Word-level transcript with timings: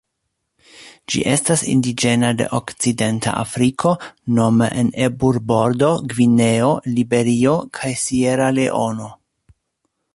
Ĝi 1.13 1.19
estas 1.33 1.63
indiĝena 1.73 2.31
de 2.39 2.47
Okcidenta 2.59 3.35
Afriko 3.41 3.93
nome 4.39 4.71
en 4.83 4.91
Eburbordo, 5.09 5.93
Gvineo, 6.15 6.73
Liberio 6.97 7.55
kaj 7.81 7.95
Sieraleono. 8.07 9.17